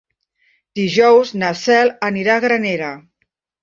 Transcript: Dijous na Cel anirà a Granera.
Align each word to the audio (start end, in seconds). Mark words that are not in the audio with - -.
Dijous 0.79 1.35
na 1.43 1.53
Cel 1.67 1.95
anirà 2.11 2.35
a 2.43 2.47
Granera. 2.51 2.95